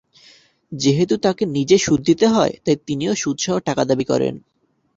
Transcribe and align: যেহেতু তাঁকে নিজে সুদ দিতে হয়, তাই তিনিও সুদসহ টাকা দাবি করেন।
যেহেতু 0.71 1.15
তাঁকে 1.17 1.43
নিজে 1.47 1.77
সুদ 1.77 1.99
দিতে 2.05 2.25
হয়, 2.27 2.53
তাই 2.65 2.77
তিনিও 2.87 3.13
সুদসহ 3.15 3.55
টাকা 3.59 3.83
দাবি 3.85 4.03
করেন। 4.03 4.35